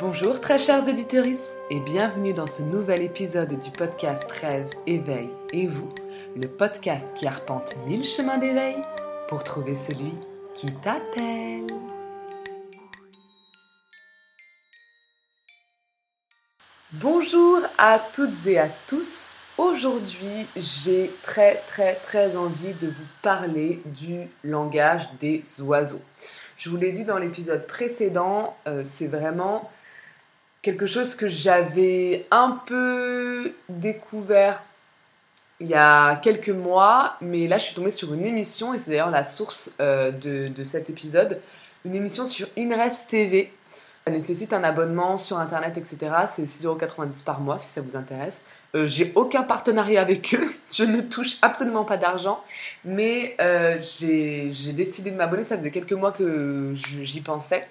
[0.00, 1.26] Bonjour très chers auditeurs
[1.68, 5.90] et bienvenue dans ce nouvel épisode du podcast Rêve, Éveil et vous,
[6.34, 8.76] le podcast qui arpente mille chemins d'éveil
[9.28, 10.14] pour trouver celui
[10.54, 11.66] qui t'appelle.
[16.92, 19.36] Bonjour à toutes et à tous.
[19.58, 26.00] Aujourd'hui, j'ai très très très envie de vous parler du langage des oiseaux.
[26.56, 29.70] Je vous l'ai dit dans l'épisode précédent, euh, c'est vraiment
[30.62, 34.64] quelque chose que j'avais un peu découvert
[35.60, 38.90] il y a quelques mois, mais là je suis tombée sur une émission, et c'est
[38.90, 41.40] d'ailleurs la source euh, de, de, cet épisode,
[41.84, 43.52] une émission sur Inres TV.
[44.06, 45.98] Ça nécessite un abonnement sur internet, etc.
[46.28, 48.42] C'est 6,90€ par mois si ça vous intéresse.
[48.74, 52.42] Euh, j'ai aucun partenariat avec eux, je ne touche absolument pas d'argent,
[52.84, 57.68] mais euh, j'ai décidé de m'abonner, ça faisait quelques mois que j'y pensais.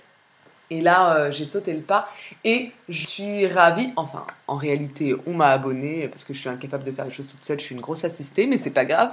[0.72, 2.10] Et là, euh, j'ai sauté le pas
[2.44, 3.92] et je suis ravie.
[3.96, 7.28] Enfin, en réalité, on m'a abonné parce que je suis incapable de faire les choses
[7.28, 7.60] toute seule.
[7.60, 9.12] Je suis une grosse assistée, mais c'est pas grave.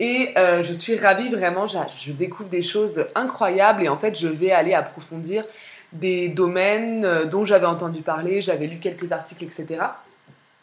[0.00, 1.66] Et euh, je suis ravie vraiment.
[1.66, 5.44] Je découvre des choses incroyables et en fait, je vais aller approfondir
[5.92, 8.42] des domaines euh, dont j'avais entendu parler.
[8.42, 9.84] J'avais lu quelques articles, etc.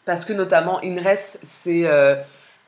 [0.06, 1.86] Parce que notamment, INRES, c'est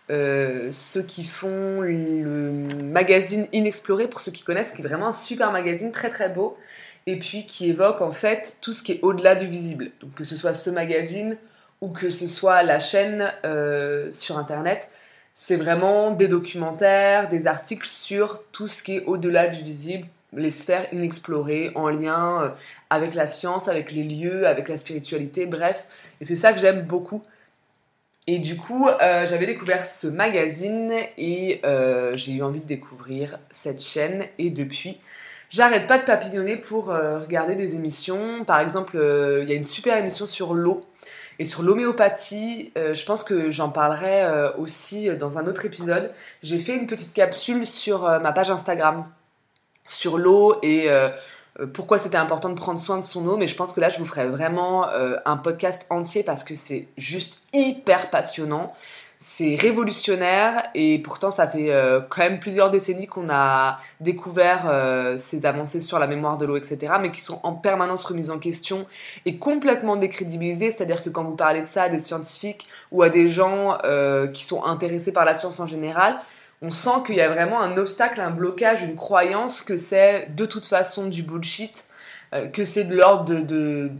[0.09, 5.52] ceux qui font le magazine Inexploré, pour ceux qui connaissent, qui est vraiment un super
[5.52, 6.58] magazine, très très beau
[7.07, 9.91] et puis qui évoque en fait tout ce qui est au-delà du visible.
[10.02, 11.38] Donc que ce soit ce magazine
[11.81, 14.89] ou que ce soit la chaîne euh, sur Internet,
[15.33, 20.52] c'est vraiment des documentaires, des articles sur tout ce qui est au-delà du visible, les
[20.52, 22.49] sphères inexplorées en lien euh,
[22.89, 25.88] avec la science, avec les lieux, avec la spiritualité, bref.
[26.19, 27.23] Et c'est ça que j'aime beaucoup.
[28.27, 31.61] Et du coup, euh, j'avais découvert ce magazine et
[32.13, 34.25] j'ai eu envie de découvrir cette chaîne.
[34.38, 35.02] Et depuis,
[35.52, 38.45] J'arrête pas de papillonner pour euh, regarder des émissions.
[38.45, 40.80] Par exemple, euh, il y a une super émission sur l'eau
[41.39, 42.71] et sur l'homéopathie.
[42.77, 46.13] Euh, je pense que j'en parlerai aussi dans un autre épisode.
[46.42, 49.05] J'ai fait une petite capsule sur ma page Instagram
[49.87, 50.87] sur l'eau et
[51.73, 53.36] pourquoi c'était important de prendre soin de son eau.
[53.36, 54.87] Mais je pense que là, je vous ferai vraiment
[55.26, 58.73] un podcast entier parce que c'est juste hyper passionnant
[59.23, 65.20] c'est révolutionnaire et pourtant ça fait euh, quand même plusieurs décennies qu'on a découvert euh,
[65.20, 68.39] ces avancées sur la mémoire de l'eau, etc., mais qui sont en permanence remises en
[68.39, 68.87] question
[69.27, 70.71] et complètement décrédibilisées.
[70.71, 74.26] C'est-à-dire que quand vous parlez de ça à des scientifiques ou à des gens euh,
[74.26, 76.17] qui sont intéressés par la science en général,
[76.64, 80.48] on sent qu'il y a vraiment un obstacle, un blocage, une croyance que c'est de
[80.48, 81.86] toute façon du bullshit,
[82.53, 83.92] que c'est de l'ordre de, de,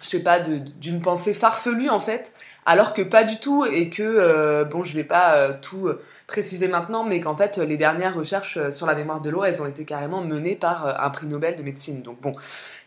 [0.00, 2.32] je sais pas, d'une pensée farfelue en fait
[2.66, 6.02] alors que pas du tout et que euh, bon je vais pas euh, tout euh,
[6.26, 9.66] préciser maintenant mais qu'en fait les dernières recherches sur la mémoire de l'eau elles ont
[9.66, 12.02] été carrément menées par un prix Nobel de médecine.
[12.02, 12.34] Donc bon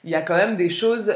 [0.03, 1.13] il y a quand même des choses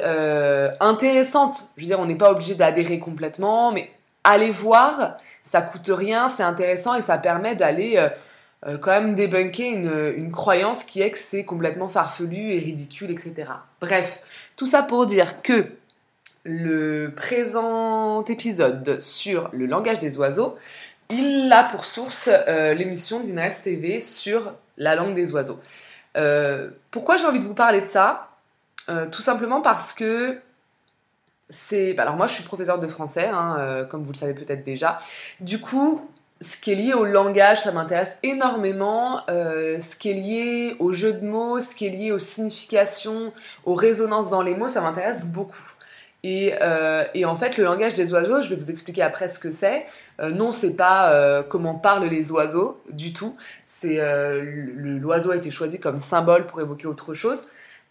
[0.80, 1.70] intéressantes.
[1.78, 3.90] Je veux dire on n'est pas obligé d'adhérer complètement mais
[4.24, 8.08] allez voir ça coûte rien c'est intéressant et ça permet d'aller
[8.82, 13.52] quand même débunker une, une croyance qui est que c'est complètement farfelu et ridicule etc
[13.80, 14.20] bref
[14.56, 15.66] tout ça pour dire que
[16.44, 20.58] le présent épisode sur le langage des oiseaux,
[21.10, 25.60] il a pour source euh, l'émission d'Inres TV sur la langue des oiseaux.
[26.18, 28.30] Euh, pourquoi j'ai envie de vous parler de ça?
[28.90, 30.40] Euh, Tout simplement parce que
[31.50, 31.94] c'est...
[31.94, 35.00] Bah, alors moi je suis professeur de français, hein, comme vous le savez peut-être déjà.
[35.42, 36.10] Du coup,
[36.40, 39.22] ce qui est lié au langage, ça m'intéresse énormément.
[39.28, 43.34] ce qui est lié au jeu de mots, ce qui est lié aux significations,
[43.66, 45.76] aux résonances dans les mots, ça m'intéresse beaucoup.
[46.26, 49.52] Euh, et, en fait, le langage des oiseaux, je vais vous expliquer après ce que
[49.52, 49.86] c'est.
[50.20, 53.36] Euh, non, c'est pas euh, comment parlent les oiseaux du tout.
[53.66, 54.00] C'est
[54.76, 57.46] l'oiseau a été choisi comme symbole pour évoquer autre chose.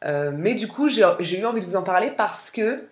[0.04, 2.84] mais du coup, j'ai eu envie de vous en parler parce que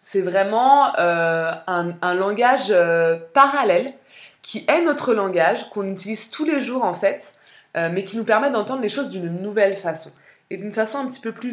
[0.00, 2.74] c'est vraiment un, un, langage
[3.32, 3.92] parallèle
[4.42, 7.34] qui est notre langage, qu'on utilise tous les jours en fait,
[7.74, 10.10] mais qui nous permet d'entendre les choses d'une nouvelle façon
[10.50, 11.50] et d'une façon un petit peu plus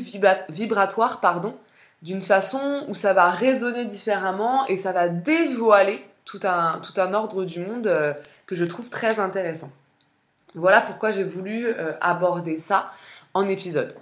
[0.49, 1.57] vibratoire, pardon
[2.01, 7.59] d'une façon où ça va résonner différemment et ça va dévoiler tout un, ordre du
[7.59, 8.13] monde euh,
[8.45, 9.71] que je trouve très intéressant.
[10.55, 12.91] Voilà pourquoi j'ai voulu euh, aborder ça
[13.33, 13.95] en épisode.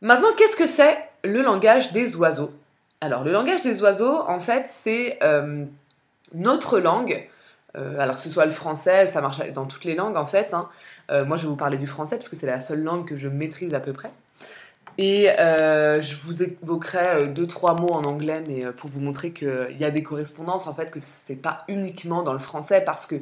[0.00, 2.52] Maintenant, qu'est-ce que c'est le langage des oiseaux?
[3.00, 5.64] Alors, le langage des oiseaux, en fait, c'est euh,
[6.34, 7.28] notre langue.
[7.74, 10.52] alors que ce soit le français, ça marche dans toutes les langues en fait.
[10.52, 10.68] Hein.
[11.26, 13.28] moi, je vais vous parler du français parce que c'est la seule langue que je
[13.28, 14.10] maîtrise à peu près.
[14.98, 18.98] Et euh, je vous évoquerai euh, deux, trois mots en anglais, mais euh, pour vous
[18.98, 22.82] montrer qu'il y a des correspondances, en fait, que c'est pas uniquement dans le français,
[22.84, 23.14] parce que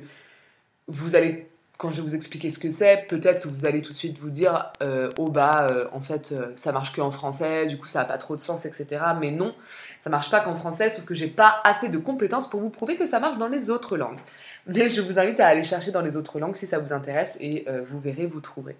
[0.89, 3.93] vous allez quand je vais vous expliquer ce que c'est, peut-être que vous allez tout
[3.93, 4.73] de suite vous dire
[5.19, 8.35] oh bah en fait ça marche que en français, du coup ça n'a pas trop
[8.35, 9.05] de sens, etc.
[9.21, 9.55] Mais non,
[10.01, 12.97] ça marche pas qu'en français, sauf que j'ai pas assez de compétences pour vous prouver
[12.97, 14.21] que ça marche dans les autres langues.
[14.67, 17.37] Mais je vous invite à aller chercher dans les autres langues si ça vous intéresse
[17.41, 18.79] et vous verrez, vous trouverez.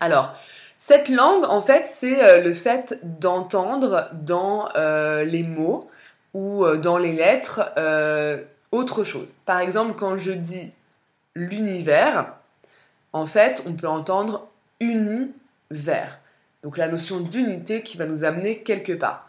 [0.00, 0.34] Alors,
[0.82, 5.90] cette langue, en fait, c'est euh, le fait d'entendre dans euh, les mots
[6.32, 7.60] ou euh, dans les lettres
[8.72, 9.34] autre chose.
[9.44, 10.72] Par exemple, quand je dis
[11.34, 12.32] l'univers,
[13.12, 14.48] en fait, on peut entendre
[14.80, 16.18] univers.
[16.62, 19.28] Donc la notion d'unité qui va nous amener quelque part.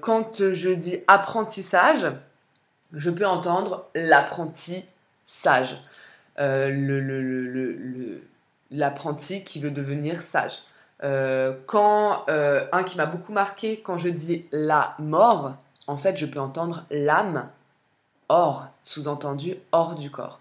[0.00, 2.06] quand je dis apprentissage,
[2.92, 5.80] je peux entendre l'apprentissage.
[6.38, 8.22] le, le
[8.70, 10.62] l'apprenti qui veut devenir sage.
[11.02, 15.54] Euh, quand euh, un qui m'a beaucoup marqué, quand je dis la mort,
[15.86, 17.48] en fait, je peux entendre l'âme
[18.28, 20.40] hors, sous-entendu hors du corps.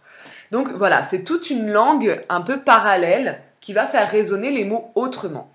[0.51, 4.91] Donc voilà, c'est toute une langue un peu parallèle qui va faire résonner les mots
[4.95, 5.51] autrement.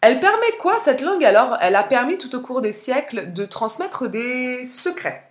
[0.00, 1.58] Elle permet quoi cette langue alors?
[1.60, 5.28] Elle a permis tout au cours des siècles de transmettre des secrets.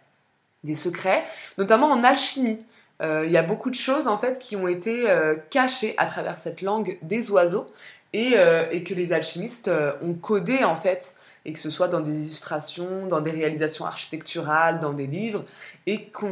[0.63, 1.25] Des secrets,
[1.57, 2.60] notamment en alchimie.
[3.01, 6.06] Euh, il y a beaucoup de choses en fait qui ont été euh, cachées à
[6.06, 7.66] travers cette langue des oiseaux
[8.12, 11.16] et, euh, que les alchimistes ont codé en fait
[11.46, 15.46] et que ce soit dans des illustrations, dans des réalisations architecturales, dans des livres,
[15.88, 16.28] et qu'on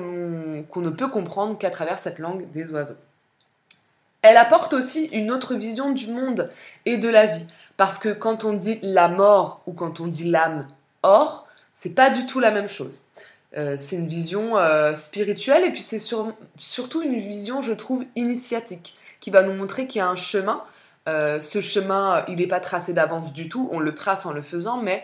[0.76, 2.98] ne peut comprendre qu'à travers cette langue des oiseaux.
[4.22, 6.50] Elle apporte aussi une autre vision du monde
[6.86, 7.48] et de la vie,
[7.78, 10.68] parce que quand on dit la mort ou quand on dit l'âme
[11.04, 13.06] or, c'est pas du tout la même chose.
[13.56, 16.02] Euh, c'est une vision euh, spirituelle et puis c'est
[16.58, 20.64] surtout une vision, je trouve, initiatique qui va nous montrer qu'il y a un chemin.
[21.08, 24.42] Euh, ce chemin, il n'est pas tracé d'avance du tout, on le trace en le
[24.42, 25.04] faisant, mais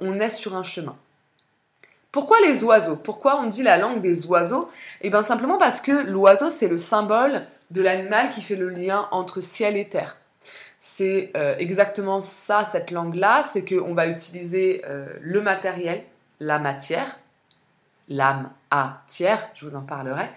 [0.00, 0.96] on est sur un chemin.
[2.10, 2.96] Pourquoi les oiseaux?
[2.96, 4.68] Pourquoi on dit la langue des oiseaux?
[5.00, 9.06] Eh bien simplement parce que l'oiseau, c'est le symbole de l'animal qui fait le lien
[9.12, 10.16] entre ciel et terre.
[10.80, 11.30] C'est
[11.60, 14.82] exactement ça, cette langue-là, c'est qu'on va utiliser
[15.20, 16.02] le matériel,
[16.40, 17.19] la matière,
[18.10, 20.28] l'âme à tiers, je vous en parlerai,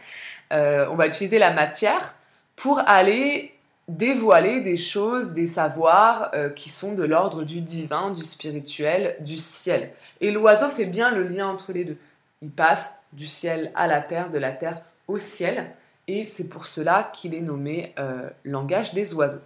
[0.54, 2.16] euh, on va utiliser la matière
[2.56, 3.54] pour aller
[3.90, 9.38] dévoiler des choses, des savoirs euh, qui sont de l'ordre du divin, du spirituel, du
[9.38, 9.92] ciel.
[10.22, 11.98] Et l'oiseau fait bien le lien entre les deux.
[12.42, 15.72] Il passe du ciel à la terre, de la terre au ciel,
[16.08, 19.42] et c'est pour cela qu'il est nommé euh, langage des oiseaux.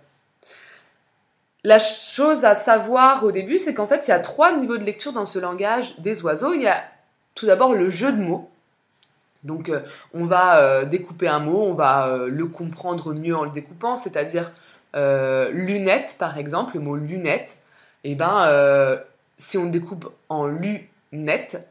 [1.64, 4.84] La chose à savoir au début, c'est qu'en fait, il y a trois niveaux de
[4.84, 6.54] lecture dans ce langage des oiseaux.
[6.54, 6.84] Il y a
[7.38, 8.50] tout d'abord le jeu de mots.
[9.44, 9.82] Donc euh,
[10.14, 13.96] on va euh, découper un mot, on va euh, le comprendre mieux en le découpant,
[13.96, 14.52] c'est-à-dire
[14.96, 17.60] lunette par exemple, le mot lunette,
[18.04, 19.00] et eh ben
[19.38, 21.68] si on découpe en lunette,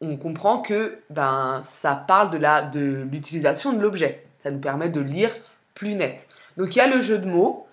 [0.00, 2.38] on comprend que ben ça parle de
[2.72, 4.26] de l'utilisation de l'objet.
[4.40, 5.30] Ça nous permet de lire
[5.74, 6.26] plus net.
[6.56, 7.68] Donc il y a le jeu de mots.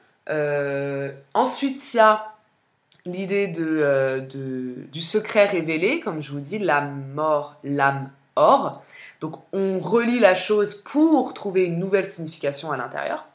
[1.33, 2.34] ensuite il y a
[3.05, 8.83] l'idée euh, du secret révélé, comme je vous dis, l'âme mort, l'âme or.
[9.21, 13.27] Donc on relie la chose pour trouver une nouvelle signification à l'intérieur.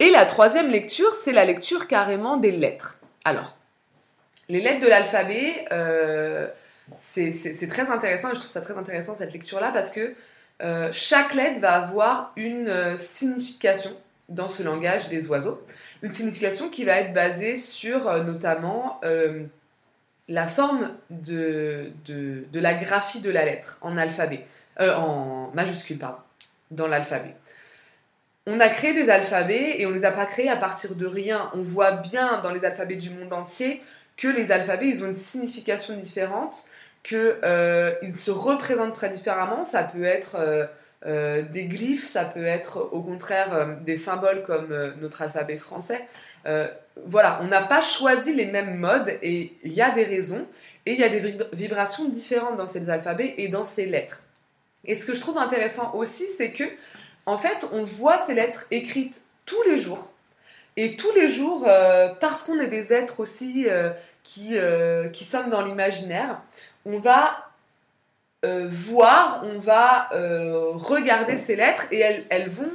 [0.00, 2.98] Et la troisième lecture, c'est la lecture carrément des lettres.
[3.24, 3.56] Alors,
[4.48, 6.48] les lettres de l'alphabet, euh,
[6.96, 10.14] c'est très intéressant et je trouve ça très intéressant cette lecture-là parce que
[10.62, 13.96] euh, chaque lettre va avoir une signification
[14.28, 15.62] dans ce langage des oiseaux.
[16.02, 19.44] Une signification qui va être basée sur euh, notamment euh,
[20.28, 24.46] la forme de, de, la graphie de la lettre en alphabet,
[24.80, 26.18] euh, en majuscule, pardon,
[26.70, 27.34] dans l'alphabet.
[28.46, 31.06] On a créé des alphabets et on ne les a pas créés à partir de
[31.06, 31.50] rien.
[31.54, 33.82] On voit bien dans les alphabets du monde entier
[34.16, 36.64] que les alphabets, ils ont une signification différente,
[37.02, 39.64] qu'ils se représentent très différemment.
[39.64, 40.36] Ça peut être
[41.06, 45.58] euh, des glyphes, ça peut être au contraire euh, des symboles comme euh, notre alphabet
[45.58, 46.08] français.
[47.06, 50.46] voilà, on n'a pas choisi les mêmes modes et il y a des raisons
[50.86, 54.20] et il y a des vibrations différentes dans ces alphabets et dans ces lettres.
[54.84, 56.64] Et ce que je trouve intéressant aussi, c'est que
[57.26, 60.12] en fait, on voit ces lettres écrites tous les jours.
[60.76, 61.66] Et tous les jours,
[62.20, 63.66] parce qu'on est des êtres aussi
[64.22, 64.58] qui,
[65.12, 66.42] qui sommes dans l'imaginaire,
[66.84, 67.43] on va
[68.44, 72.70] euh, voir, on va euh, regarder ces lettres et elles, vont,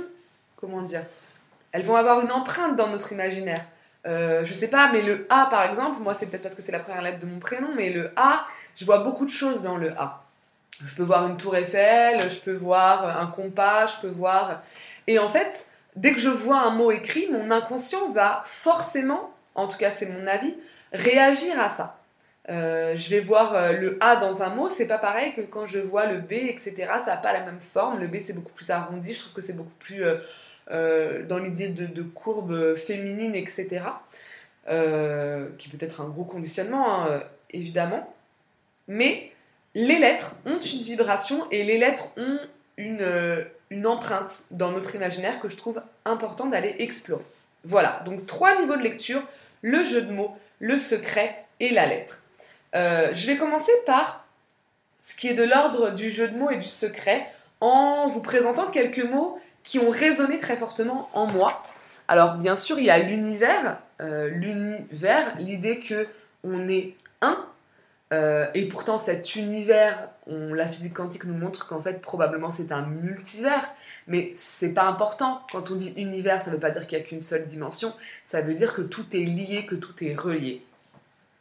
[0.55, 1.03] comment dire,
[1.71, 3.63] elles vont avoir une empreinte dans notre imaginaire.
[4.07, 6.71] Euh, je sais pas, mais le A par exemple, moi c'est peut-être parce que c'est
[6.71, 8.45] la première lettre de mon prénom, mais le A,
[8.75, 10.23] je vois beaucoup de choses dans le A.
[10.83, 14.61] Je peux voir une tour Eiffel, je peux voir un compas, je peux voir.
[15.05, 19.67] Et en fait, dès que je vois un mot écrit, mon inconscient va forcément, en
[19.67, 20.55] tout cas c'est mon avis,
[20.93, 21.98] réagir à ça.
[22.49, 25.65] Euh, je vais voir euh, le A dans un mot, c'est pas pareil que quand
[25.65, 26.73] je vois le B, etc.
[26.99, 27.99] Ça n'a pas la même forme.
[27.99, 30.03] Le B c'est beaucoup plus arrondi, je trouve que c'est beaucoup plus
[30.71, 33.85] dans l'idée de, courbe féminine, etc.
[34.67, 38.13] qui peut être un gros conditionnement, hein, évidemment.
[38.87, 39.31] Mais
[39.73, 42.39] les lettres ont une vibration et les lettres ont
[42.77, 47.25] une empreinte dans notre imaginaire que je trouve important d'aller explorer.
[47.63, 49.21] Voilà, donc trois niveaux de lecture,
[49.61, 52.23] le jeu de mots, le secret et la lettre.
[52.75, 54.25] Euh, je vais commencer par
[55.01, 58.67] ce qui est de l'ordre du jeu de mots et du secret en vous présentant
[58.67, 61.63] quelques mots qui ont résonné très fortement en moi.
[62.07, 66.07] Alors bien sûr, il y a l'univers, euh, l'univers, l'idée que
[66.43, 67.45] on est un,
[68.13, 72.81] euh, et pourtant cet univers, la physique quantique nous montre qu'en fait probablement c'est un
[72.81, 73.71] multivers,
[74.07, 75.41] mais c'est pas important.
[75.51, 78.41] Quand on dit univers, ça veut pas dire qu'il y a qu'une seule dimension, ça
[78.41, 80.65] veut dire que tout est lié, que tout est relié.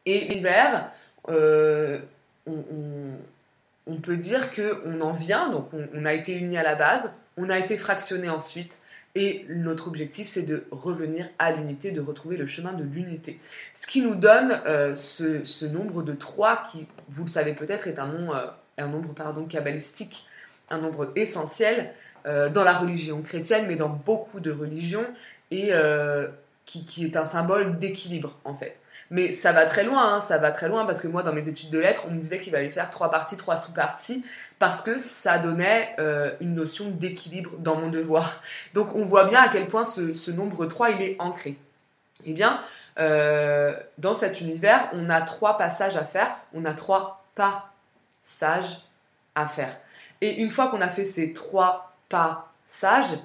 [0.05, 0.91] Et l'univers,
[1.29, 1.99] euh,
[2.47, 7.51] on, peut dire qu'on en vient, donc on, a été unis à la base, on
[7.51, 8.79] a été fractionné ensuite,
[9.15, 13.39] et notre objectif c'est de revenir à l'unité, de retrouver le chemin de l'unité.
[13.75, 17.99] Ce qui nous donne euh, ce, nombre de 3 qui, vous le savez peut-être, est
[17.99, 18.47] un, euh,
[18.79, 20.27] un nombre pardon, kabbalistique,
[20.71, 21.93] un nombre essentiel
[22.25, 25.07] dans la religion chrétienne, mais dans beaucoup de religions,
[25.51, 25.71] et
[26.67, 28.83] qui est un symbole d'équilibre en fait.
[29.11, 31.49] Mais ça va très loin, hein, ça va très loin parce que moi, dans mes
[31.49, 34.25] études de lettres, on me disait qu'il fallait faire trois parties, trois sous-parties
[34.59, 38.43] parce que ça donnait euh, une notion d'équilibre dans mon devoir.
[38.75, 41.57] Donc on voit bien à quel point ce, nombre 3, il est ancré.
[42.27, 42.61] Eh bien,
[42.99, 48.79] euh, dans cet univers, on a trois passages à faire, on a trois passages
[49.35, 49.75] à faire.
[50.21, 53.17] Et une fois qu'on a fait ces trois passages,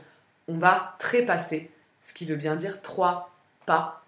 [0.47, 3.31] on va trépasser, ce qui veut bien dire trois
[3.65, 4.02] pas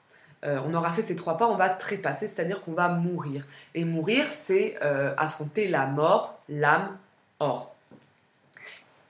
[0.46, 3.46] euh, on aura fait ces trois pas, on va trépasser, c'est-à-dire qu'on va mourir.
[3.74, 6.98] Et mourir, c'est euh, affronter la mort, l'âme,
[7.40, 7.74] or.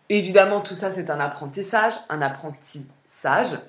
[0.09, 3.59] Évidemment, tout ça, c'est un apprentissage, un apprentissage.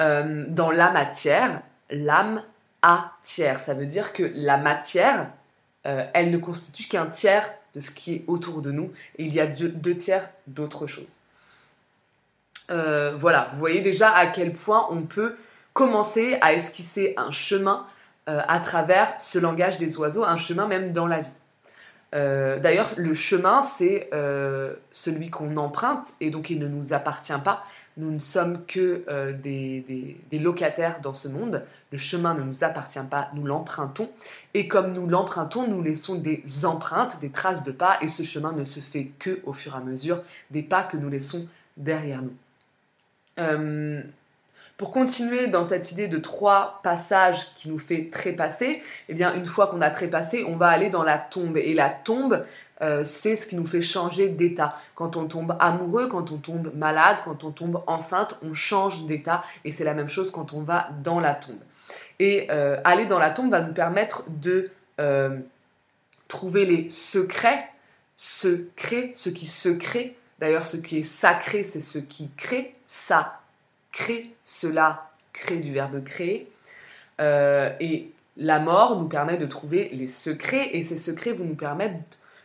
[0.00, 2.42] Euh, dans la matière, l'âme
[2.82, 3.60] a tiers.
[3.60, 5.30] Ça veut dire que la matière,
[5.84, 9.40] elle ne constitue qu'un tiers de ce qui est autour de nous, et il y
[9.40, 11.16] a deux tiers d'autres choses.
[12.68, 15.36] voilà, vous voyez déjà à quel point on peut
[15.72, 17.86] commencer à esquisser un chemin
[18.28, 21.30] euh, à travers ce langage des oiseaux, un chemin même dans la vie.
[22.14, 27.32] Euh, d'ailleurs, le chemin, c'est euh, celui qu'on emprunte et donc il ne nous appartient
[27.42, 27.64] pas.
[27.96, 31.62] Nous ne sommes que des, des, locataires dans ce monde.
[31.90, 34.10] Le chemin ne nous appartient pas, nous l'empruntons.
[34.54, 38.52] Et comme nous l'empruntons, nous laissons des empreintes, des traces de pas, et ce chemin
[38.52, 42.22] ne se fait que au fur et à mesure des pas que nous laissons derrière
[42.22, 42.36] nous.
[44.82, 49.46] Pour continuer dans cette idée de trois passages qui nous fait trépasser, eh bien une
[49.46, 51.56] fois qu'on a trépassé, on va aller dans la tombe.
[51.56, 52.44] Et la tombe,
[52.80, 54.74] euh, c'est ce qui nous fait changer d'état.
[54.96, 59.44] Quand on tombe amoureux, quand on tombe malade, quand on tombe enceinte, on change d'état.
[59.64, 61.60] Et c'est la même chose quand on va dans la tombe.
[62.18, 65.38] Et euh, aller dans la tombe va nous permettre de euh,
[66.26, 67.68] trouver les secrets,
[68.16, 70.16] secrets, ce qui se crée.
[70.40, 73.41] D'ailleurs, ce qui est sacré, c'est ce qui crée, ça
[73.92, 76.50] crée, cela crée du verbe créer.
[77.20, 81.54] Euh, et la mort nous permet de trouver les secrets, et ces secrets vont nous
[81.54, 82.00] permettre,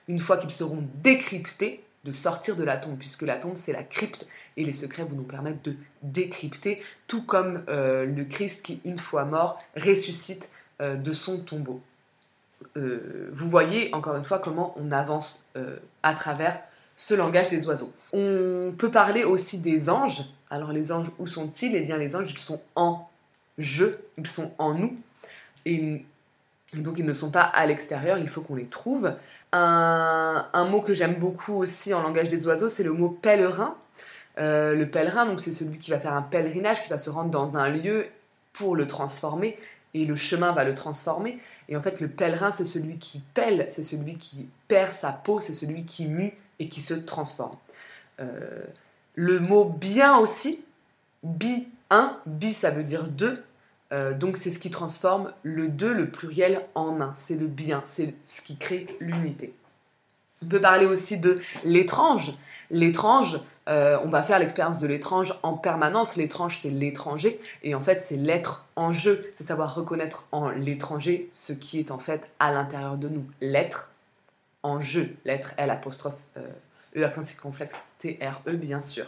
[0.08, 3.84] une fois qu'ils seront décryptés, de sortir de la tombe, puisque la tombe c'est la
[3.84, 8.80] crypte, et les secrets vont nous permettre de décrypter, tout comme euh, le Christ qui,
[8.86, 10.52] une fois mort, ressuscite
[10.82, 11.82] euh, de son tombeau.
[12.76, 15.48] vous voyez encore une fois comment on avance
[16.04, 16.60] à travers
[16.96, 17.94] ce langage des oiseaux.
[18.12, 20.26] On peut parler aussi des anges.
[20.50, 21.76] Alors les anges, où sont-ils?
[21.76, 23.08] Eh bien les anges, ils sont en
[23.58, 24.98] jeu, ils sont en nous.
[25.66, 26.06] Et,
[26.74, 29.14] donc ils ne sont pas à l'extérieur, il faut qu'on les trouve.
[29.54, 33.76] Un, mot que j'aime beaucoup aussi en langage des oiseaux, c'est le mot pèlerin.
[34.38, 37.32] Euh, le pèlerin, donc c'est celui qui va faire un pèlerinage, qui va se rendre
[37.32, 38.06] dans un lieu
[38.54, 39.58] pour le transformer,
[39.94, 41.40] et le chemin va le transformer.
[41.70, 45.40] Et en fait, le pèlerin, c'est celui qui pèle, c'est celui qui perd sa peau,
[45.40, 47.58] c'est celui qui mue et qui se transforme.
[48.20, 48.64] Euh,
[49.18, 50.64] le mot bien aussi,
[51.24, 53.44] bi, un, bi ça veut dire deux,
[53.92, 57.82] euh, donc c'est ce qui transforme le deux, le pluriel en un, c'est le bien,
[57.84, 59.54] c'est ce qui crée l'unité.
[60.44, 62.32] On peut parler aussi de l'étrange.
[62.70, 66.16] L'étrange, euh, on va faire l'expérience de l'étrange en permanence.
[66.16, 67.42] L'étrange, c'est l'étranger.
[67.64, 69.32] Et en fait, c'est l'être en jeu.
[69.34, 73.26] C'est savoir reconnaître en l'étranger ce qui est en fait à l'intérieur de nous.
[73.42, 73.90] L'être
[74.62, 75.16] en jeu.
[75.26, 76.20] L'être L apostrophe
[76.98, 79.06] E accent circonflexe T-R-E, bien sûr.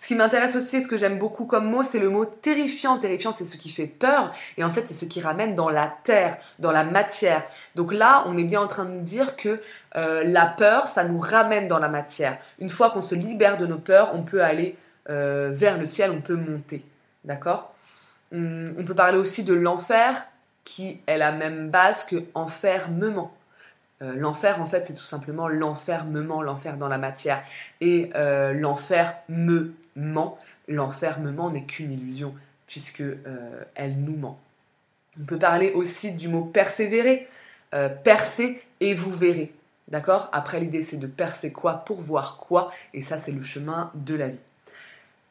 [0.00, 2.98] Ce qui m'intéresse aussi et ce que j'aime beaucoup comme mot, c'est le mot terrifiant.
[2.98, 4.34] Terrifiant, c'est ce qui fait peur.
[4.56, 7.44] Et en fait, c'est ce qui ramène dans la terre, dans la matière.
[7.74, 9.60] Donc là, on est bien en train de nous dire que
[9.96, 12.38] euh, la peur, ça nous ramène dans la matière.
[12.60, 14.74] Une fois qu'on se libère de nos peurs, on peut aller
[15.10, 16.82] euh, vers le ciel, on peut monter.
[17.26, 17.74] D'accord?
[18.32, 20.26] Hum, On peut parler aussi de l'enfer,
[20.64, 23.34] qui est la même base que enfermement.
[24.02, 27.42] Euh, l'enfer, en fait, c'est tout simplement l'enfermement, l'enfer dans la matière.
[27.80, 30.38] Et euh, l'enfermement,
[30.68, 32.34] l'enfermement n'est qu'une illusion,
[32.66, 33.02] puisque
[33.74, 34.38] elle nous ment.
[35.20, 37.28] On peut parler aussi du mot persévérer.
[38.04, 39.52] percer et vous verrez.
[39.88, 40.28] D'accord?
[40.32, 42.70] Après, l'idée, c'est de percer quoi pour voir quoi.
[42.94, 44.40] Et ça, c'est le chemin de la vie.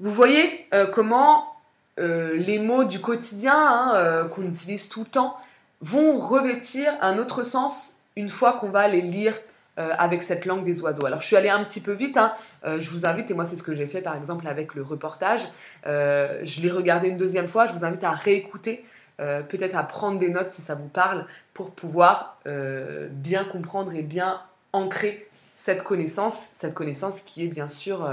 [0.01, 1.53] Vous voyez euh, comment
[1.99, 5.37] euh, les mots du quotidien hein, euh, qu'on utilise tout le temps
[5.81, 9.33] vont revêtir un autre sens une fois qu'on va les lire
[9.77, 11.05] avec cette langue des oiseaux.
[11.05, 12.33] Alors je suis allée un petit peu vite, hein.
[12.65, 15.47] je vous invite, et moi c'est ce que j'ai fait par exemple avec le reportage,
[15.85, 18.83] je l'ai regardé une deuxième fois, je vous invite à réécouter,
[19.17, 24.41] peut-être à prendre des notes si ça vous parle, pour pouvoir bien comprendre et bien
[24.73, 28.05] ancrer cette connaissance, cette connaissance qui est bien sûr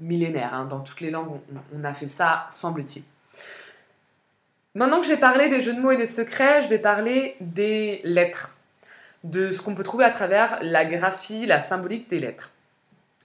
[0.00, 0.54] millénaire.
[0.54, 0.66] Hein.
[0.66, 1.40] Dans toutes les langues,
[1.74, 3.04] on, a fait ça, semble-t-il.
[4.74, 8.00] Maintenant que j'ai parlé des jeux de mots et des secrets, je vais parler des
[8.04, 8.53] lettres,
[9.24, 12.52] de ce qu'on peut trouver à travers la graphie, la symbolique des lettres.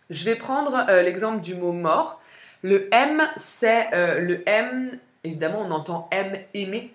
[0.09, 2.21] Je vais prendre euh, l'exemple du mot mort.
[2.63, 6.93] Le M, c'est euh, le M, évidemment, on entend M aimer.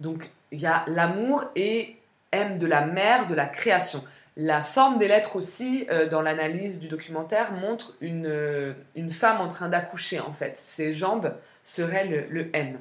[0.00, 1.96] Donc, il y a l'amour et
[2.32, 4.02] M de la mère, de la création.
[4.36, 9.48] La forme des lettres aussi, euh, dans l'analyse du documentaire, montre une, une femme en
[9.48, 10.56] train d'accoucher en fait.
[10.56, 12.78] Ses jambes seraient le, M.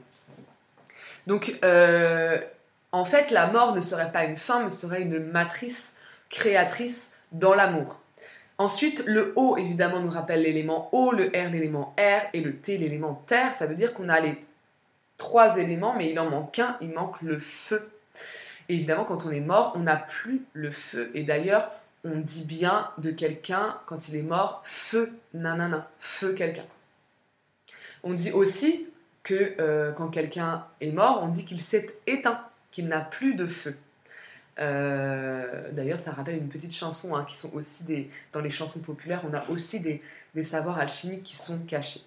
[1.28, 1.54] Donc
[2.92, 5.96] en fait, la mort ne serait pas une fin, mais serait une matrice
[6.30, 8.00] créatrice dans l'amour.
[8.58, 12.78] Ensuite, le O, évidemment, nous rappelle l'élément O, le R, l'élément R, et le T,
[12.78, 13.54] l'élément terre.
[13.54, 14.38] Ça veut dire qu'on a les
[15.18, 17.90] trois éléments, mais il en manque un, il manque le feu.
[18.68, 21.10] Évidemment, quand on est mort, on n'a plus le feu.
[21.14, 21.72] Et d'ailleurs,
[22.04, 26.66] on dit bien de quelqu'un, quand il est mort, feu, nanana, feu quelqu'un.
[28.04, 28.88] On dit aussi
[29.24, 33.48] que euh, quand quelqu'un est mort, on dit qu'il s'est éteint, qu'il n'a plus de
[33.48, 33.76] feu.
[34.60, 38.10] Euh, d'ailleurs, ça rappelle une petite chanson hein, qui sont aussi des.
[38.34, 40.02] Dans les chansons populaires, on a aussi des,
[40.36, 42.02] des savoirs alchimiques qui sont cachés.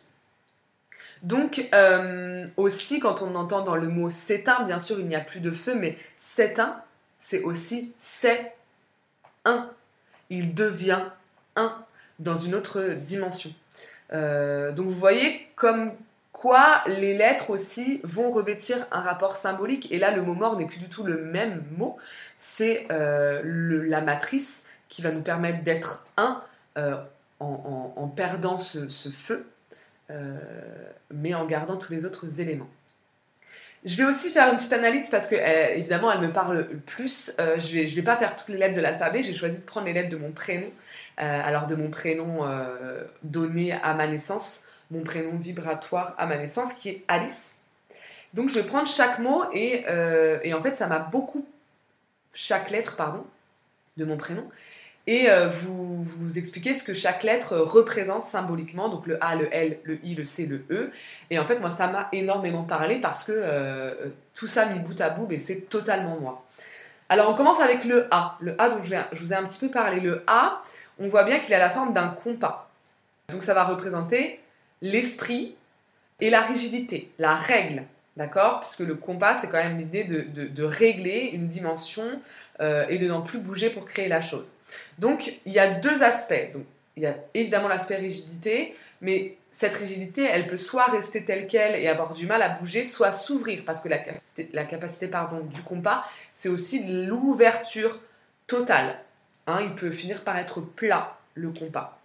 [1.22, 5.20] Donc euh, aussi quand on entend dans le mot s'éteint, bien sûr il n'y a
[5.20, 6.82] plus de feu, mais s'éteint,
[7.16, 8.54] c'est aussi c'est
[9.44, 9.70] un.
[10.30, 11.04] Il devient
[11.54, 11.84] un
[12.18, 13.52] dans une autre dimension.
[14.12, 15.92] Euh, donc vous voyez comme
[16.32, 19.92] quoi les lettres aussi vont revêtir un rapport symbolique.
[19.92, 21.96] Et là le mot mort n'est plus du tout le même mot,
[22.36, 23.40] c'est euh,
[23.86, 26.42] la matrice qui va nous permettre d'être un
[27.38, 29.46] en, perdant ce feu.
[30.12, 30.36] Euh,
[31.10, 32.68] mais en gardant tous les autres éléments.
[33.84, 37.32] Je vais aussi faire une petite analyse parce que, euh, évidemment, elle me parle plus.
[37.40, 39.86] Euh, je ne vais pas faire toutes les lettres de l'alphabet, j'ai choisi de prendre
[39.86, 40.70] les lettres de mon prénom.
[41.16, 42.44] alors, de mon prénom
[43.22, 47.58] donné à ma naissance, mon prénom vibratoire à ma naissance, qui est Alice.
[48.34, 49.84] Donc, je vais prendre chaque mot et,
[50.42, 51.46] et en fait, ça m'a beaucoup.
[52.34, 53.26] Chaque lettre, pardon,
[53.96, 54.48] de mon prénom
[55.06, 59.48] et euh, vous, vous expliquez ce que chaque lettre représente symboliquement, donc le A, le
[59.52, 60.92] L, le I, le C, le E.
[61.30, 65.00] Et en fait, moi, ça m'a énormément parlé parce que euh, tout ça mis bout
[65.00, 66.44] à bout, mais c'est totalement moi.
[67.08, 68.36] Alors, on commence avec le A.
[68.40, 69.98] Le A, dont je vous ai un petit peu parlé.
[69.98, 70.62] Le A,
[71.00, 72.70] on voit bien qu'il a la forme d'un compas.
[73.28, 74.38] Donc, ça va représenter
[74.82, 75.54] l'esprit
[76.20, 77.84] et la rigidité, la règle,
[78.16, 78.60] d'accord?
[78.60, 82.20] Puisque le compas, c'est quand même l'idée de, de, régler une dimension
[82.60, 84.52] euh, et de n'en plus bouger pour créer la chose.
[84.98, 86.52] Donc il y a deux aspects.
[86.52, 86.64] Donc,
[86.96, 91.74] il y a évidemment l'aspect rigidité, mais cette rigidité, elle peut soit rester telle qu'elle
[91.74, 95.40] et avoir du mal à bouger, soit s'ouvrir, parce que la capacité, la capacité pardon,
[95.40, 97.98] du compas, c'est aussi l'ouverture
[98.46, 98.98] totale.
[99.46, 101.98] Hein, il peut finir par être plat, le compas.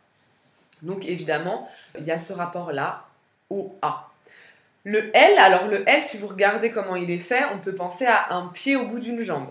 [0.82, 3.06] Donc évidemment, il y a ce rapport-là
[3.50, 4.10] au A.
[4.84, 8.06] Le L, alors le L, si vous regardez comment il est fait, on peut penser
[8.06, 9.50] à un pied au bout d'une jambe.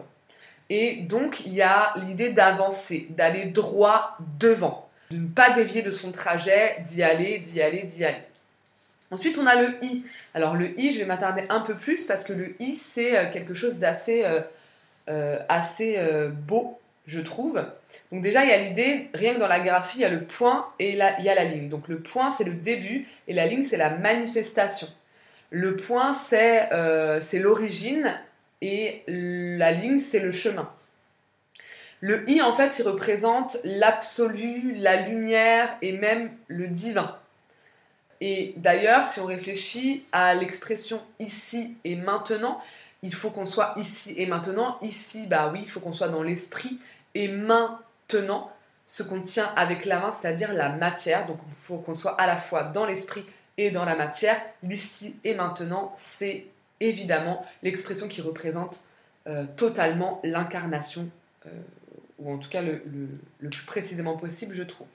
[0.71, 5.93] Et donc, il y a l'idée d'avancer, d'aller droit devant, de ne pas dévier de
[5.93, 8.23] son trajet, d'y aller, d'y aller, d'y aller.
[9.11, 10.05] Ensuite, on a le I.
[10.35, 13.31] Alors, le I, je vais m'attarder un peu plus parce que le I, c'est euh,
[13.31, 14.41] quelque chose d'assez euh,
[15.09, 15.99] euh, assez,
[16.33, 17.65] beau, je trouve.
[18.11, 20.25] Donc, déjà, il y a l'idée, rien que dans la graphie, il y a le
[20.25, 21.69] point et il y a la ligne.
[21.69, 24.89] Donc, le point, c'est le début et la ligne, c'est la manifestation.
[25.51, 26.69] Le point, c'est
[27.39, 28.21] l'origine
[28.61, 30.71] et la ligne, c'est le chemin.
[32.01, 37.17] Le I, en fait, il représente l'absolu, la lumière et même le divin.
[38.21, 42.61] Et d'ailleurs, si on réfléchit à l'expression ici et maintenant,
[43.03, 44.79] il faut qu'on soit ici et maintenant.
[44.83, 46.79] Ici, bah oui, il faut qu'on soit dans l'esprit.
[47.17, 48.53] Et maintenant,
[48.85, 51.27] ce qu'on tient avec la main, c'est-à-dire la matière.
[51.27, 53.25] Donc il faut qu'on soit à la fois dans l'esprit
[53.57, 54.39] et dans la matière.
[54.63, 56.45] L'ici et maintenant, c'est
[56.81, 58.83] évidemment l'expression qui représente
[59.29, 61.09] euh, totalement l'incarnation,
[61.47, 61.51] euh,
[62.19, 62.83] ou en tout cas le,
[63.49, 64.87] plus précisément possible, je trouve.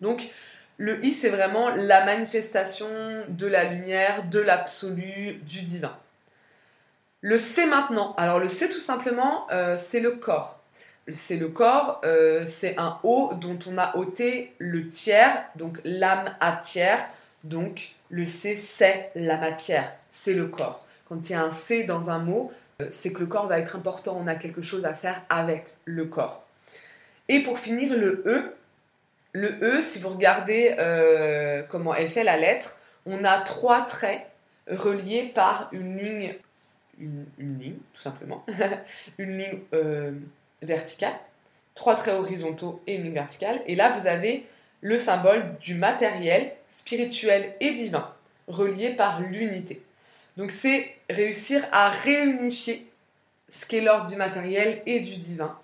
[0.00, 0.30] Donc,
[0.78, 2.88] le I, c'est vraiment la manifestation
[3.28, 5.94] de la lumière, de l'absolu, du divin.
[7.20, 8.14] Le C maintenant.
[8.16, 10.59] Alors le C tout simplement, euh, c'est le corps.
[11.12, 12.00] C'est le corps,
[12.44, 17.06] c'est un O dont on a ôté le tiers, donc l'âme à tiers.
[17.44, 20.84] Donc le C, c'est la matière, c'est le corps.
[21.08, 23.58] Quand il y a un C dans un mot, euh, c'est que le corps va
[23.58, 26.46] être important, on a quelque chose à faire avec le corps.
[27.28, 28.54] Et pour finir, le E.
[29.32, 34.26] Le E, si vous regardez euh, comment elle fait la lettre, on a trois traits
[34.66, 36.34] reliés par une ligne,
[36.98, 38.44] une, ligne tout simplement,
[39.18, 40.12] une ligne euh,
[40.62, 41.18] verticale,
[41.74, 43.62] trois traits horizontaux et une ligne verticale.
[43.66, 44.46] Et là, vous avez
[44.80, 48.12] le symbole du matériel, spirituel et divin,
[48.48, 49.82] relié par l'unité.
[50.36, 52.90] Donc c'est réussir à réunifier
[53.48, 55.58] ce qu'est l'ordre du matériel et du divin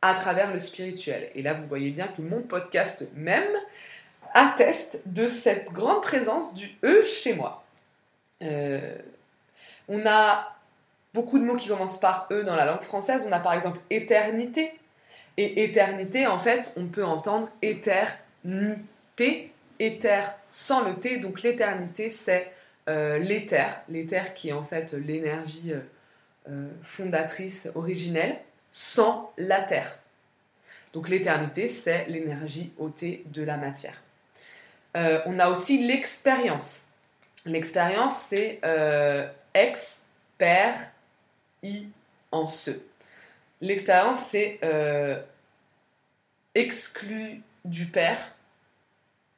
[0.00, 1.30] à travers le spirituel.
[1.34, 3.52] Et là, vous voyez bien que mon podcast même
[4.34, 7.64] atteste de cette grande présence du E chez moi.
[8.42, 8.96] Euh,
[9.88, 10.56] on a
[11.14, 13.24] beaucoup de mots qui commencent par E dans la langue française.
[13.28, 14.72] On a par exemple éternité.
[15.38, 21.18] Et éternité, en fait, on peut entendre éternité, éther sans le T.
[21.20, 22.52] Donc l'éternité, c'est
[22.88, 25.80] euh, l'éther, l'éther qui est en fait l'énergie euh,
[26.48, 28.38] euh, fondatrice originelle,
[28.70, 29.98] sans la terre.
[30.92, 34.02] Donc l'éternité, c'est l'énergie ôtée de la matière.
[34.94, 36.88] on a aussi l'expérience.
[37.46, 38.60] L'expérience, c'est
[39.54, 40.02] ex,
[40.36, 40.72] per,
[41.62, 41.88] i,
[42.30, 42.70] en ce.
[43.60, 44.60] L'expérience, c'est
[46.54, 48.34] exclu du Père,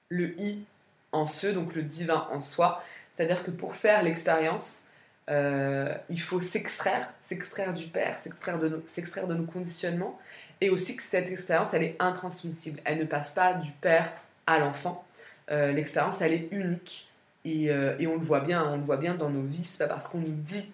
[0.08, 0.64] le i
[1.12, 2.82] en ce, donc le divin en soi,
[3.12, 4.82] c'est-à-dire que pour faire l'expérience,
[5.30, 10.18] euh, il faut s'extraire, s'extraire du Père, s'extraire de, nos, de nos conditionnements,
[10.60, 12.80] et aussi que cette expérience, elle est intransmissible.
[12.84, 14.12] Elle ne passe pas du Père
[14.46, 15.04] à l'enfant.
[15.50, 17.10] Euh, l'expérience, elle est unique,
[17.46, 19.64] euh, et, on le voit bien, on le voit bien dans nos vies.
[19.64, 20.72] C'est pas parce qu'on nous dit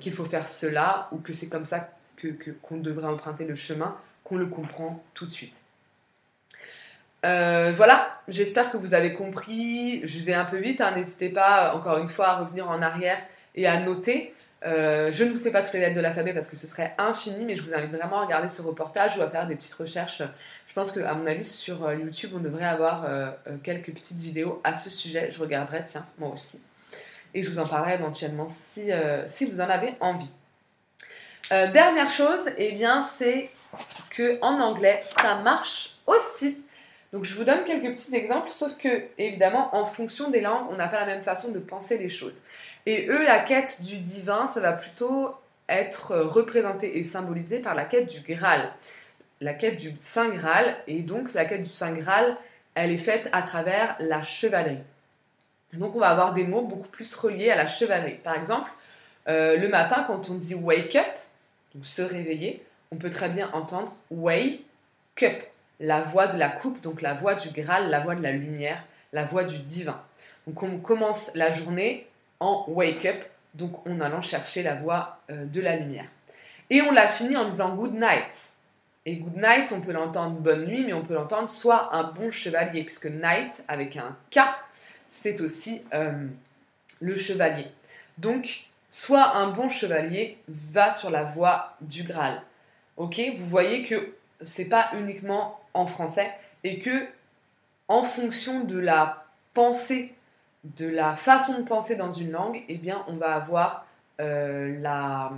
[0.00, 3.96] qu'il faut faire cela ou que c'est comme ça que, qu'on devrait emprunter le chemin
[4.24, 5.60] qu'on le comprend tout de suite.
[7.24, 10.00] Euh, voilà, j'espère que vous avez compris.
[10.04, 10.92] Je vais un peu vite, hein.
[10.94, 13.18] n'hésitez pas encore une fois à revenir en arrière
[13.54, 14.34] et à noter.
[14.66, 16.94] Euh, je ne vous fais pas toutes les lettres de l'alphabet parce que ce serait
[16.96, 19.74] infini, mais je vous invite vraiment à regarder ce reportage ou à faire des petites
[19.74, 20.22] recherches.
[20.66, 23.06] Je pense qu'à mon avis, sur euh, YouTube, on devrait avoir
[23.62, 25.30] quelques petites vidéos à ce sujet.
[25.30, 26.62] Je regarderai, tiens, moi aussi.
[27.34, 28.90] Et je vous en parlerai éventuellement si,
[29.26, 30.30] si vous en avez envie.
[31.50, 33.50] dernière chose, eh bien, c'est
[34.10, 36.64] que en anglais, ça marche aussi.
[37.12, 40.76] Donc je vous donne quelques petits exemples, sauf que évidemment en fonction des langues, on
[40.76, 42.42] n'a pas la même façon de penser les choses.
[42.86, 45.32] Et eux, la quête du divin, ça va plutôt
[45.68, 48.72] être représenté et symbolisé par la quête du Graal.
[49.40, 52.36] La quête du Saint Graal, et donc la quête du Saint Graal,
[52.74, 54.82] elle est faite à travers la chevalerie.
[55.78, 58.18] Donc on va avoir des mots beaucoup plus reliés à la chevalerie.
[58.22, 58.70] Par exemple,
[59.28, 61.06] euh, le matin, quand on dit wake up,
[61.74, 64.62] donc se réveiller, on peut très bien entendre wake
[65.22, 65.42] up
[65.80, 68.84] la voix de la coupe, donc la voix du Graal, la voix de la lumière,
[69.12, 70.00] la voix du divin.
[70.46, 72.06] Donc on commence la journée
[72.40, 76.06] en wake up, donc en allant chercher la voix euh, de la lumière.
[76.70, 78.50] Et on la finit en disant good night.
[79.06, 82.30] Et good night, on peut l'entendre bonne nuit, mais on peut l'entendre soit un bon
[82.30, 84.40] chevalier, puisque night avec un K,
[85.14, 86.26] c'est aussi euh,
[87.00, 87.66] le chevalier.
[88.18, 92.42] Donc, soit un bon chevalier va sur la voie du Graal.
[92.96, 96.32] Ok, vous voyez que c'est pas uniquement en français
[96.64, 97.06] et que
[97.86, 99.24] en fonction de la
[99.54, 100.14] pensée,
[100.64, 103.86] de la façon de penser dans une langue, eh bien, on va avoir
[104.20, 105.32] euh, la,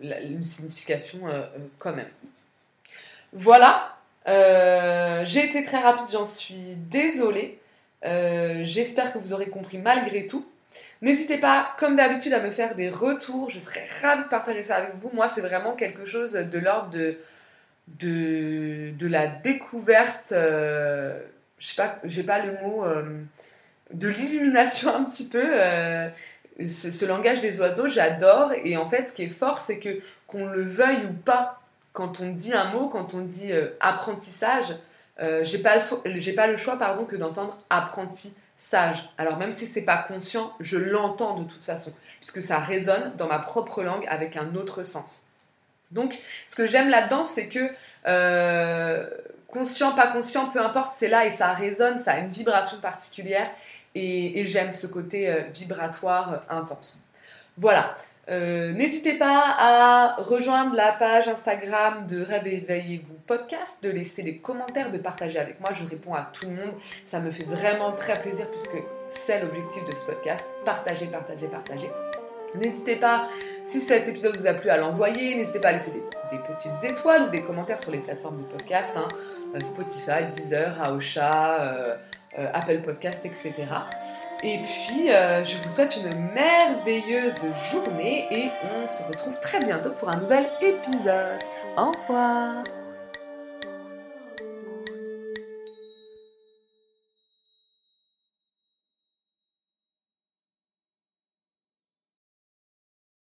[0.00, 1.46] une signification euh,
[1.80, 2.10] quand même.
[3.32, 7.58] Voilà, j'ai été très rapide, j'en suis désolée.
[8.02, 10.46] J'espère que vous aurez compris malgré tout.
[11.00, 13.50] N'hésitez pas, comme d'habitude, à me faire des retours.
[13.50, 15.10] Je serais ravie de partager ça avec vous.
[15.12, 17.18] Moi, c'est vraiment quelque chose de l'ordre de
[17.96, 21.18] de, la découverte, euh,
[21.58, 23.22] je sais pas, j'ai pas le mot, euh,
[23.92, 25.42] de l'illumination un petit peu.
[25.44, 26.08] Euh,
[26.68, 28.52] ce, langage des oiseaux, j'adore.
[28.64, 31.60] Et en fait, ce qui est fort, c'est que qu'on le veuille ou pas,
[31.92, 34.74] quand on dit un mot, quand on dit apprentissage,
[35.42, 39.10] j'ai pas, j'ai pas le choix, pardon, que d'entendre apprentissage.
[39.18, 43.26] Alors même si c'est pas conscient, je l'entends de toute façon, puisque ça résonne dans
[43.26, 45.28] ma propre langue avec un autre sens.
[45.90, 47.70] Donc, ce que j'aime là-dedans, c'est que
[48.06, 49.08] euh,
[49.48, 53.50] conscient, pas conscient, peu importe, c'est là et ça résonne, ça a une vibration particulière
[53.94, 57.08] et, j'aime ce côté euh, vibratoire intense.
[57.56, 57.96] Voilà.
[58.30, 64.90] Euh, n'hésitez pas à rejoindre la page Instagram de Réveillez-vous podcast, de laisser des commentaires,
[64.90, 65.70] de partager avec moi.
[65.72, 66.74] Je réponds à tout le monde.
[67.04, 68.76] Ça me fait vraiment très plaisir puisque
[69.08, 70.46] c'est l'objectif de ce podcast.
[70.64, 71.90] Partager, partager, partager.
[72.54, 73.28] N'hésitez pas,
[73.64, 75.34] si cet épisode vous a plu, à l'envoyer.
[75.34, 78.94] N'hésitez pas à laisser des, petites étoiles ou des commentaires sur les plateformes de podcast.
[78.96, 79.08] Hein.
[79.54, 81.96] Euh, Spotify, Deezer, Aosha, euh,
[82.52, 83.54] Apple Podcast, etc.
[84.42, 87.40] Et puis, je vous souhaite une merveilleuse
[87.72, 91.40] journée et on se retrouve très bientôt pour un nouvel épisode.
[91.76, 92.62] Au revoir